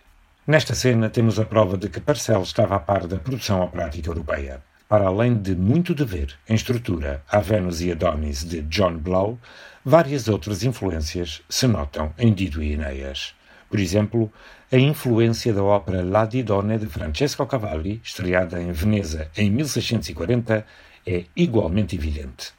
Nesta 0.46 0.76
cena 0.76 1.10
temos 1.10 1.40
a 1.40 1.44
prova 1.44 1.76
de 1.76 1.88
que 1.88 1.98
Parcel 1.98 2.42
estava 2.42 2.76
a 2.76 2.78
par 2.78 3.08
da 3.08 3.18
produção 3.18 3.60
operática 3.60 4.08
europeia. 4.08 4.62
Para 4.88 5.08
além 5.08 5.36
de 5.36 5.54
muito 5.54 5.94
dever 5.94 6.34
em 6.48 6.54
estrutura 6.54 7.22
a 7.30 7.40
Vênus 7.40 7.82
e 7.82 7.92
Adonis 7.92 8.42
de 8.42 8.62
John 8.62 8.96
Blow, 8.96 9.38
várias 9.84 10.28
outras 10.28 10.64
influências 10.64 11.42
se 11.46 11.66
notam 11.66 12.14
em 12.16 12.32
Dido 12.32 12.62
e 12.62 12.72
Enéas. 12.72 13.34
Por 13.68 13.78
exemplo, 13.78 14.32
a 14.72 14.78
influência 14.78 15.52
da 15.52 15.62
ópera 15.62 16.02
La 16.02 16.24
Didone 16.24 16.78
de 16.78 16.86
Francesco 16.86 17.44
Cavalli, 17.44 18.00
estreada 18.02 18.62
em 18.62 18.72
Veneza 18.72 19.30
em 19.36 19.50
1640, 19.50 20.64
é 21.06 21.24
igualmente 21.36 21.94
evidente. 21.94 22.52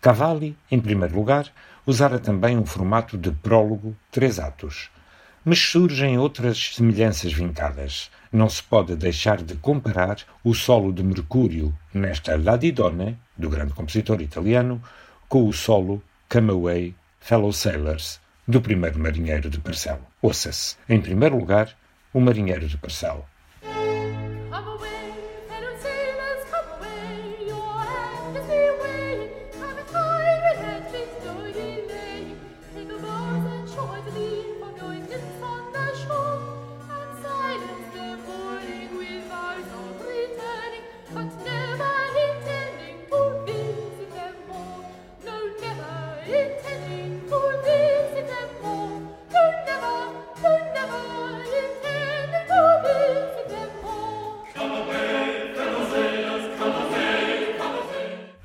Cavalli, 0.00 0.56
em 0.70 0.80
primeiro 0.80 1.16
lugar, 1.16 1.50
usara 1.84 2.20
também 2.20 2.56
um 2.56 2.64
formato 2.64 3.18
de 3.18 3.32
prólogo, 3.32 3.96
três 4.12 4.38
atos. 4.38 4.90
Mas 5.44 5.58
surgem 5.58 6.18
outras 6.18 6.74
semelhanças 6.76 7.32
vincadas. 7.32 8.12
Não 8.34 8.48
se 8.48 8.64
pode 8.64 8.96
deixar 8.96 9.40
de 9.40 9.54
comparar 9.54 10.16
o 10.42 10.52
solo 10.54 10.92
de 10.92 11.04
Mercúrio 11.04 11.72
nesta 11.94 12.36
La 12.36 12.56
Didone, 12.56 13.16
do 13.36 13.48
grande 13.48 13.72
compositor 13.72 14.20
italiano, 14.20 14.82
com 15.28 15.46
o 15.46 15.52
solo 15.52 16.02
Come 16.28 16.50
Away, 16.50 16.96
Fellow 17.20 17.52
Sailors, 17.52 18.20
do 18.48 18.60
primeiro 18.60 18.98
marinheiro 18.98 19.48
de 19.48 19.60
Parcel. 19.60 20.00
Ouça-se, 20.20 20.74
em 20.88 21.00
primeiro 21.00 21.38
lugar, 21.38 21.76
o 22.12 22.20
marinheiro 22.20 22.66
de 22.66 22.76
Parcel. 22.76 23.24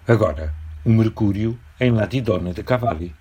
Agora, 0.10 0.52
o 0.84 0.90
Mercúrio 0.90 1.56
em 1.80 1.92
Latidona 1.92 2.52
de 2.52 2.64
Cavalli. 2.64 3.14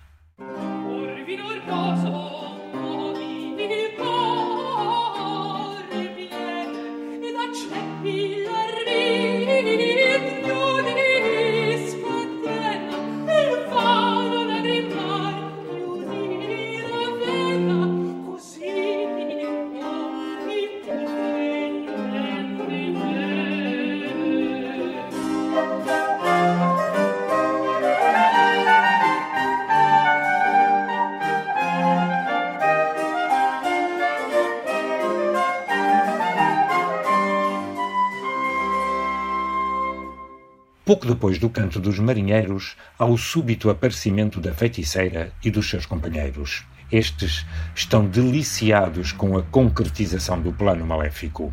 Pouco 40.89 41.07
depois 41.07 41.39
do 41.39 41.51
canto 41.51 41.79
dos 41.79 41.99
marinheiros, 41.99 42.75
há 42.99 43.05
o 43.05 43.19
súbito 43.19 43.69
aparecimento 43.69 44.41
da 44.41 44.55
feiticeira 44.55 45.31
e 45.45 45.51
dos 45.51 45.69
seus 45.69 45.85
companheiros. 45.85 46.65
Estes 46.91 47.45
estão 47.75 48.07
deliciados 48.07 49.13
com 49.13 49.37
a 49.37 49.43
concretização 49.43 50.41
do 50.41 50.51
plano 50.51 50.87
maléfico. 50.87 51.53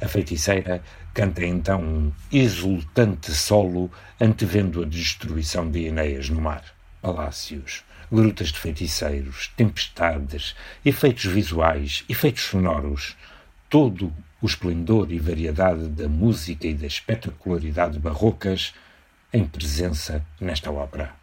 A 0.00 0.06
feiticeira 0.06 0.80
canta 1.12 1.44
então 1.44 1.82
um 1.82 2.12
exultante 2.30 3.32
solo 3.32 3.90
antevendo 4.20 4.84
a 4.84 4.86
destruição 4.86 5.68
de 5.68 5.86
Enéas 5.86 6.30
no 6.30 6.40
mar. 6.40 6.62
Palácios, 7.02 7.82
grutas 8.12 8.52
de 8.52 8.60
feiticeiros, 8.60 9.50
tempestades, 9.56 10.54
efeitos 10.84 11.24
visuais, 11.24 12.04
efeitos 12.08 12.44
sonoros, 12.44 13.16
todo 13.68 14.12
o 14.40 14.46
esplendor 14.46 15.10
e 15.10 15.18
variedade 15.18 15.88
da 15.88 16.08
música 16.08 16.66
e 16.66 16.74
da 16.74 16.86
espetacularidade 16.86 17.98
barrocas 17.98 18.74
em 19.32 19.44
presença 19.44 20.24
nesta 20.40 20.70
ópera. 20.70 21.14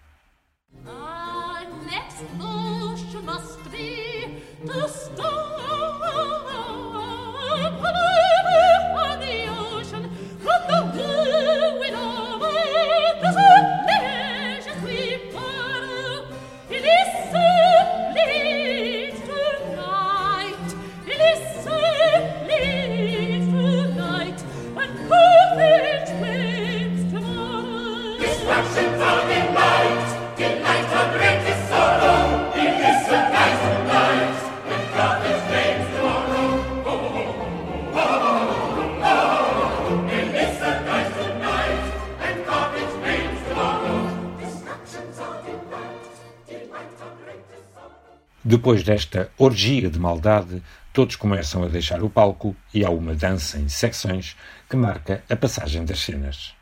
Depois 48.55 48.83
desta 48.83 49.29
orgia 49.37 49.89
de 49.89 49.99
maldade, 49.99 50.63
todos 50.93 51.17
começam 51.17 51.61
a 51.61 51.67
deixar 51.67 52.01
o 52.01 52.09
palco 52.09 52.55
e 52.73 52.85
há 52.85 52.89
uma 52.89 53.13
dança 53.13 53.59
em 53.59 53.67
secções 53.67 54.33
que 54.69 54.77
marca 54.77 55.21
a 55.29 55.35
passagem 55.35 55.83
das 55.83 55.99
cenas. 55.99 56.53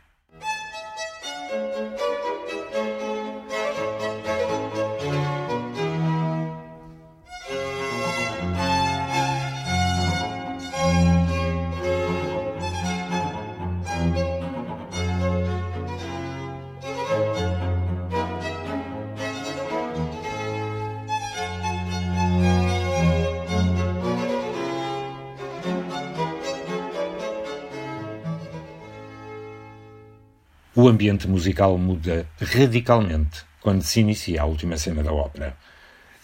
O 30.83 30.89
ambiente 30.89 31.29
musical 31.29 31.77
muda 31.77 32.27
radicalmente 32.41 33.45
quando 33.61 33.81
se 33.83 34.01
inicia 34.01 34.41
a 34.41 34.45
última 34.45 34.75
cena 34.75 35.01
da 35.01 35.13
ópera. 35.13 35.55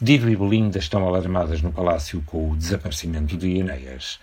Dido 0.01 0.29
e 0.29 0.35
Belinda 0.35 0.77
estão 0.79 1.07
alarmadas 1.07 1.61
no 1.61 1.71
palácio 1.71 2.21
com 2.25 2.51
o 2.51 2.57
desaparecimento 2.57 3.37
de 3.37 3.55
Enéas. 3.55 4.19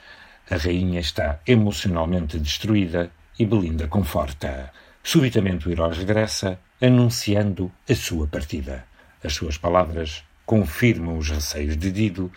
A 0.50 0.56
rainha 0.56 1.00
está 1.00 1.40
emocionalmente 1.46 2.38
destruída 2.38 3.10
e 3.38 3.46
Belinda 3.46 3.88
conforta. 3.88 4.70
Subitamente 5.02 5.70
o 5.70 5.72
herói 5.72 5.94
regressa, 5.94 6.60
anunciando 6.82 7.72
a 7.88 7.94
sua 7.94 8.26
partida. 8.26 8.84
As 9.24 9.32
suas 9.32 9.56
palavras 9.56 10.22
confirmam 10.44 11.16
os 11.16 11.30
receios 11.30 11.78
de 11.78 11.90
Dido, 11.90 12.30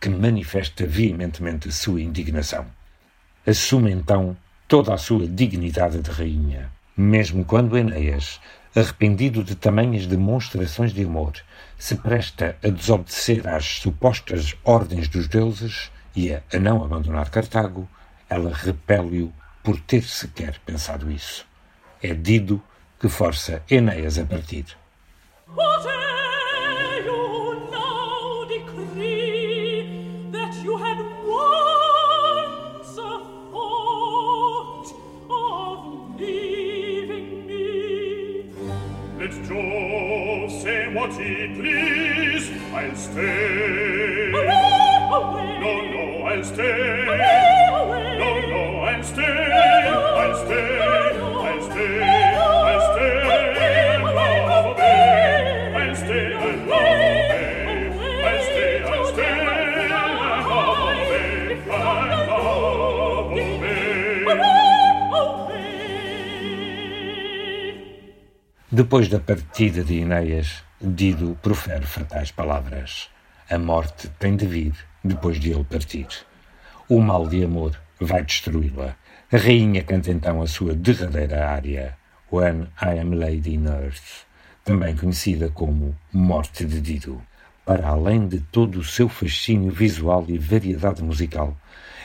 que 0.00 0.08
manifesta 0.08 0.86
veementemente 0.86 1.68
a 1.68 1.72
sua 1.72 2.00
indignação. 2.00 2.64
Assume 3.46 3.90
então 3.90 4.34
toda 4.66 4.94
a 4.94 4.96
sua 4.96 5.28
dignidade 5.28 6.00
de 6.00 6.10
rainha. 6.10 6.72
Mesmo 6.96 7.44
quando 7.44 7.76
Enéas, 7.76 8.40
arrependido 8.74 9.42
de 9.42 9.54
tamanhas 9.54 10.06
demonstrações 10.06 10.92
de 10.92 11.04
amor, 11.04 11.32
se 11.78 11.96
presta 11.96 12.56
a 12.62 12.68
desobedecer 12.68 13.48
às 13.48 13.64
supostas 13.64 14.54
ordens 14.62 15.08
dos 15.08 15.26
deuses 15.26 15.90
e 16.14 16.32
a, 16.32 16.42
a 16.52 16.58
não 16.58 16.84
abandonar 16.84 17.30
Cartago, 17.30 17.88
ela 18.28 18.52
repele-o 18.54 19.32
por 19.62 19.80
ter 19.80 20.02
sequer 20.02 20.58
pensado 20.64 21.10
isso. 21.10 21.46
É 22.02 22.14
Dido 22.14 22.62
que 23.00 23.08
força 23.08 23.62
Enéas 23.70 24.18
a 24.18 24.24
partir. 24.24 24.66
voti, 41.02 41.48
please, 41.56 42.50
I'll 42.72 42.96
stay. 42.96 44.30
Away, 44.32 44.62
away. 45.10 45.58
No, 45.60 45.72
no, 45.92 46.26
I'll 46.26 46.44
stay. 46.44 47.06
Away, 47.06 47.68
away. 47.72 48.18
No, 48.18 48.40
no, 48.40 48.80
I'll 48.82 49.02
stay. 49.02 49.71
Depois 68.74 69.06
da 69.06 69.20
partida 69.20 69.84
de 69.84 69.98
Enéas, 69.98 70.64
Dido 70.80 71.38
profere 71.42 71.84
fatais 71.84 72.30
palavras. 72.30 73.10
A 73.50 73.58
morte 73.58 74.08
tem 74.18 74.34
de 74.34 74.46
vir 74.46 74.72
depois 75.04 75.38
de 75.38 75.50
ele 75.50 75.62
partir. 75.62 76.06
O 76.88 76.98
mal 76.98 77.28
de 77.28 77.44
amor 77.44 77.78
vai 78.00 78.22
destruí-la. 78.22 78.96
A 79.30 79.36
rainha 79.36 79.84
canta 79.84 80.10
então 80.10 80.40
a 80.40 80.46
sua 80.46 80.74
derradeira 80.74 81.46
área, 81.46 81.98
When 82.32 82.68
I 82.80 82.98
Am 82.98 83.14
Lady 83.14 83.56
in 83.56 83.66
Earth, 83.66 84.24
também 84.64 84.96
conhecida 84.96 85.50
como 85.50 85.94
Morte 86.10 86.64
de 86.64 86.80
Dido. 86.80 87.20
Para 87.66 87.88
além 87.88 88.26
de 88.26 88.40
todo 88.40 88.78
o 88.78 88.84
seu 88.84 89.06
fascínio 89.06 89.70
visual 89.70 90.24
e 90.28 90.38
variedade 90.38 91.04
musical, 91.04 91.54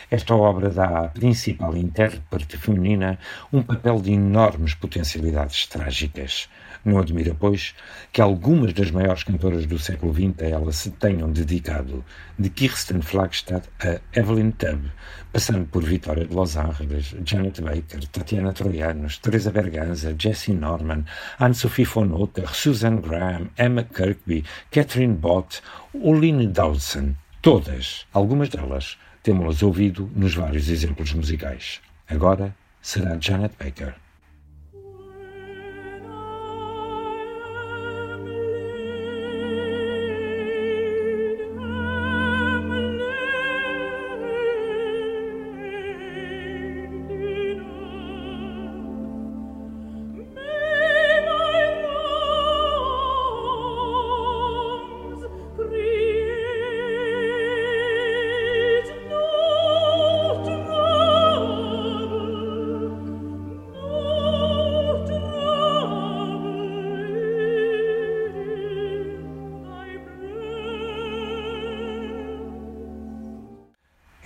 esta 0.09 0.33
obra 0.33 0.69
dá 0.69 1.05
à 1.05 1.07
principal 1.09 1.75
intérprete 1.75 2.57
feminina 2.57 3.19
um 3.51 3.61
papel 3.61 3.99
de 3.99 4.13
enormes 4.13 4.73
potencialidades 4.73 5.67
trágicas. 5.67 6.47
Não 6.85 6.99
admira, 6.99 7.35
pois, 7.37 7.75
que 8.13 8.21
algumas 8.21 8.71
das 8.71 8.89
maiores 8.89 9.23
cantoras 9.23 9.65
do 9.65 9.77
século 9.77 10.13
XX 10.13 10.41
a 10.43 10.45
ela 10.45 10.71
se 10.71 10.91
tenham 10.91 11.29
dedicado, 11.29 12.05
de 12.39 12.49
Kirsten 12.49 13.01
Flagstad 13.01 13.63
a 13.79 13.99
Evelyn 14.17 14.51
Tubb, 14.51 14.89
passando 15.33 15.65
por 15.65 15.83
Vitória 15.83 16.25
de 16.25 16.33
Los 16.33 16.55
Angeles, 16.55 17.13
Janet 17.25 17.59
Baker, 17.59 18.07
Tatiana 18.07 18.53
Troianos, 18.53 19.17
Teresa 19.17 19.51
Berganza, 19.51 20.15
Jessie 20.17 20.53
Norman, 20.53 21.05
Anne-Sophie 21.37 21.83
von 21.83 22.13
Otter, 22.13 22.47
Susan 22.55 23.01
Graham, 23.01 23.49
Emma 23.57 23.83
Kirkby, 23.83 24.45
Catherine 24.71 25.15
Bott, 25.15 25.61
Oline 25.93 26.47
Dawson. 26.47 27.17
Todas, 27.41 28.07
algumas 28.13 28.49
delas, 28.49 28.97
temos-las 29.27 29.61
ouvido 29.61 30.09
nos 30.15 30.35
vários 30.35 30.69
exemplos 30.69 31.11
musicais. 31.11 31.81
Agora 32.07 32.55
será 32.81 33.19
Janet 33.19 33.51
Baker. 33.59 33.93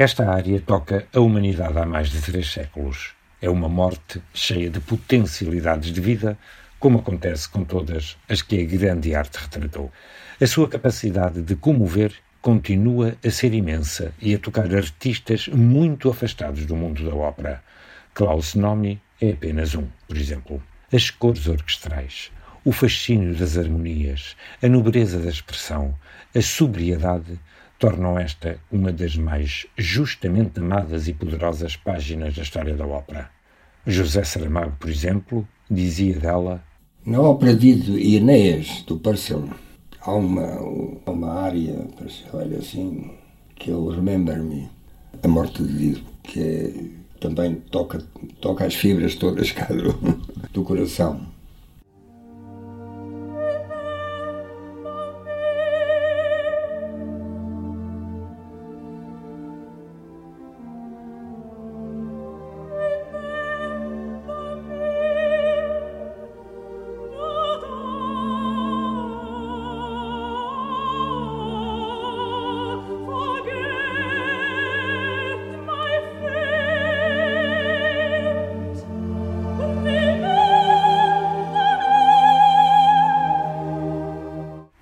Esta 0.02 0.28
área 0.32 0.60
toca 0.60 1.08
a 1.14 1.20
humanidade 1.20 1.78
há 1.78 1.86
mais 1.86 2.10
de 2.10 2.20
três 2.20 2.52
séculos. 2.52 3.14
É 3.40 3.48
uma 3.48 3.70
morte 3.70 4.20
cheia 4.34 4.68
de 4.68 4.80
potencialidades 4.80 5.94
de 5.94 6.02
vida, 6.02 6.40
como 6.80 6.98
acontece 6.98 7.48
com 7.48 7.64
todas 7.64 8.18
as 8.28 8.42
que 8.42 8.60
a 8.60 8.66
grande 8.66 9.14
arte 9.14 9.36
retratou. 9.36 9.92
A 10.42 10.48
sua 10.48 10.68
capacidade 10.68 11.44
de 11.44 11.56
comover 11.56 12.16
continua 12.42 13.16
a 13.24 13.30
ser 13.30 13.54
imensa 13.54 14.12
e 14.20 14.34
a 14.34 14.40
tocar 14.40 14.74
artistas 14.74 15.48
muito 15.50 16.10
afastados 16.10 16.66
do 16.66 16.76
mundo 16.76 17.08
da 17.08 17.16
ópera. 17.16 17.64
Klaus 18.16 18.56
Nomi 18.56 19.00
é 19.22 19.30
apenas 19.30 19.76
um, 19.76 19.86
por 20.08 20.18
exemplo. 20.18 20.64
As 20.92 21.12
cores 21.12 21.46
orquestrais, 21.48 22.32
o 22.66 22.72
fascínio 22.72 23.36
das 23.36 23.56
harmonias, 23.56 24.36
a 24.64 24.68
nobreza 24.68 25.20
da 25.20 25.30
expressão, 25.30 25.94
a 26.36 26.42
sobriedade 26.42 27.40
tornam 27.82 28.18
esta 28.20 28.60
uma 28.72 28.94
das 28.94 29.16
mais 29.16 29.66
justamente 29.76 30.60
amadas 30.60 31.08
e 31.08 31.14
poderosas 31.14 31.76
páginas 31.76 32.36
da 32.36 32.44
história 32.44 32.76
da 32.76 32.86
ópera. 32.86 33.32
José 33.88 34.24
Saramago, 34.24 34.76
por 34.80 34.88
exemplo, 34.88 35.48
dizia 35.70 36.20
dela: 36.20 36.64
Na 37.04 37.20
ópera 37.20 37.56
de 37.56 38.16
Enéas, 38.16 38.84
do 38.84 39.00
Purcell, 39.00 39.50
há 40.00 40.14
uma, 40.14 40.60
uma 41.08 41.34
área, 41.42 41.88
olha 42.32 42.60
assim, 42.60 43.18
que 43.56 43.72
é 43.72 43.74
o 43.74 43.90
Remember 43.90 44.38
Me, 44.44 44.70
a 45.24 45.28
morte 45.28 45.64
de 45.64 45.74
Dido, 45.76 46.02
que 46.22 46.40
é, 46.40 46.74
também 47.20 47.56
toca, 47.72 47.98
toca 48.40 48.64
as 48.64 48.76
fibras 48.76 49.16
todas 49.16 49.50
cá 49.54 49.66
do, 49.66 50.22
do 50.54 50.64
coração. 50.64 51.31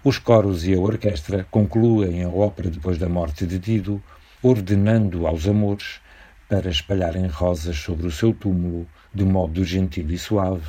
Os 0.01 0.17
coros 0.17 0.65
e 0.65 0.73
a 0.73 0.79
orquestra 0.79 1.45
concluem 1.51 2.23
a 2.23 2.29
ópera 2.29 2.69
depois 2.69 2.97
da 2.97 3.09
morte 3.09 3.45
de 3.45 3.59
Dido, 3.59 4.01
ordenando 4.41 5.27
aos 5.27 5.45
amores 5.45 5.99
para 6.47 6.69
espalharem 6.69 7.27
rosas 7.27 7.75
sobre 7.75 8.07
o 8.07 8.11
seu 8.11 8.33
túmulo 8.33 8.87
de 9.13 9.25
modo 9.25 9.61
gentil 9.65 10.09
e 10.09 10.17
suave, 10.17 10.65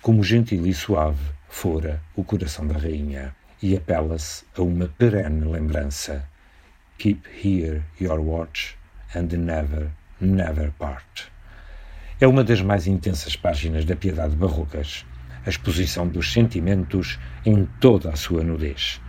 como 0.00 0.24
gentil 0.24 0.66
e 0.66 0.72
suave 0.72 1.20
fora 1.46 2.00
o 2.16 2.24
coração 2.24 2.66
da 2.66 2.78
rainha, 2.78 3.36
e 3.62 3.76
apela-se 3.76 4.46
a 4.56 4.62
uma 4.62 4.88
perene 4.88 5.44
lembrança. 5.44 6.26
Keep 6.96 7.28
here 7.44 7.82
your 8.00 8.18
watch 8.18 8.78
and 9.14 9.26
never, 9.36 9.90
never 10.18 10.72
part. 10.78 11.30
É 12.18 12.26
uma 12.26 12.42
das 12.42 12.62
mais 12.62 12.86
intensas 12.86 13.36
páginas 13.36 13.84
da 13.84 13.94
piedade 13.94 14.34
barrocas 14.34 15.04
a 15.44 15.50
exposição 15.50 16.08
dos 16.08 16.32
sentimentos 16.32 17.18
em 17.44 17.66
toda 17.80 18.10
a 18.10 18.16
sua 18.16 18.42
nudez. 18.42 19.00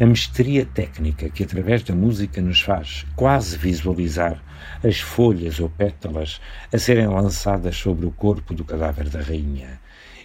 A 0.00 0.06
mestria 0.06 0.64
técnica 0.64 1.28
que, 1.28 1.44
através 1.44 1.82
da 1.82 1.94
música, 1.94 2.40
nos 2.40 2.60
faz 2.60 3.06
quase 3.14 3.56
visualizar 3.56 4.42
as 4.82 5.00
folhas 5.00 5.60
ou 5.60 5.68
pétalas 5.68 6.40
a 6.72 6.78
serem 6.78 7.06
lançadas 7.06 7.76
sobre 7.76 8.06
o 8.06 8.10
corpo 8.10 8.54
do 8.54 8.64
cadáver 8.64 9.08
da 9.08 9.20
rainha, 9.20 9.80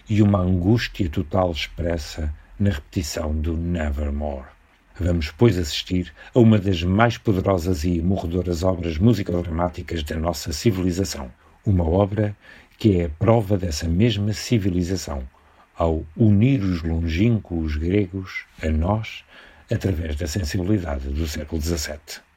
e 0.08 0.22
uma 0.22 0.40
angústia 0.40 1.08
total 1.08 1.52
expressa 1.52 2.32
na 2.58 2.70
repetição 2.70 3.32
do 3.32 3.56
Nevermore. 3.56 4.46
Vamos, 4.98 5.30
pois, 5.30 5.56
assistir 5.56 6.12
a 6.34 6.40
uma 6.40 6.58
das 6.58 6.82
mais 6.82 7.16
poderosas 7.18 7.84
e 7.84 8.00
morredoras 8.02 8.64
obras 8.64 8.98
musicodramáticas 8.98 10.02
da 10.02 10.16
nossa 10.16 10.52
civilização. 10.52 11.30
Uma 11.64 11.88
obra 11.88 12.36
que 12.78 13.00
é 13.00 13.04
a 13.04 13.10
prova 13.10 13.56
dessa 13.56 13.86
mesma 13.86 14.32
civilização, 14.32 15.22
ao 15.78 16.04
unir 16.16 16.60
os 16.60 16.82
longínquos 16.82 17.76
gregos 17.76 18.44
a 18.60 18.68
nós 18.68 19.24
através 19.70 20.16
da 20.16 20.26
sensibilidade 20.26 21.08
do 21.08 21.26
século 21.26 21.62
XVII. 21.62 22.27